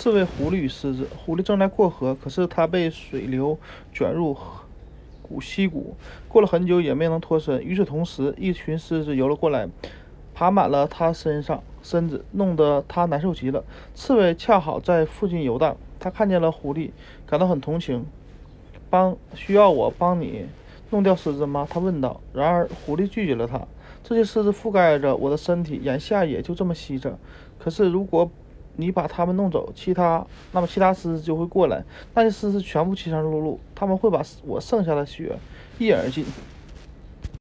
[0.00, 1.06] 刺猬、狐狸与狮子。
[1.14, 3.58] 狐狸正在过河，可是它被水流
[3.92, 4.34] 卷入
[5.20, 5.94] 谷溪谷，
[6.26, 7.62] 过了很久也没能脱身。
[7.62, 9.68] 与此同时，一群狮子游了过来，
[10.32, 13.62] 爬满了它身上身子，弄得它难受极了。
[13.94, 16.92] 刺猬恰好在附近游荡，它看见了狐狸，
[17.26, 18.06] 感到很同情，
[18.88, 20.46] 帮需要我帮你
[20.88, 21.68] 弄掉狮子吗？
[21.68, 22.22] 他问道。
[22.32, 23.60] 然而狐狸拒绝了他。
[24.02, 27.18] 这些狮子覆盖着我的身体，眼下也就这么吸着。
[27.58, 28.30] 可是如果
[28.76, 31.82] 你把他们弄走，其他那么其他狮子就会过来，
[32.14, 35.36] 那些狮子全部饥肠辘辘，他们会把我剩下的血
[35.78, 36.24] 一饮而尽。